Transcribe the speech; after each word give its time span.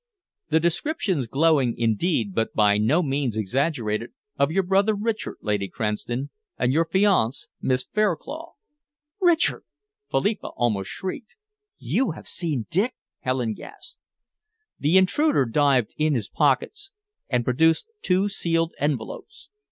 "The 0.49 0.59
descriptions, 0.59 1.27
glowing, 1.27 1.77
indeed, 1.77 2.33
but 2.33 2.53
by 2.55 2.79
no 2.79 3.03
means 3.03 3.37
exaggerated, 3.37 4.09
of 4.35 4.49
your 4.51 4.63
brother 4.63 4.95
Richard, 4.95 5.35
Lady 5.41 5.67
Cranston, 5.69 6.31
and 6.57 6.73
your 6.73 6.85
fiancé, 6.85 7.49
Miss 7.61 7.83
Fairclough." 7.83 8.53
"Richard?" 9.19 9.63
Philippa 10.09 10.47
almost 10.57 10.89
shrieked. 10.89 11.35
"You 11.77 12.13
have 12.15 12.27
seen 12.27 12.65
Dick?" 12.71 12.95
Helen 13.19 13.53
gasped. 13.53 13.99
The 14.79 14.97
intruder 14.97 15.45
dived 15.45 15.93
in 15.99 16.15
his 16.15 16.27
pockets 16.29 16.89
and 17.29 17.45
produced 17.45 17.85
two 18.01 18.27
sealed 18.27 18.73
envelopes. 18.79 19.49